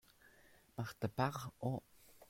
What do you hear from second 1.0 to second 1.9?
à part.— Oh?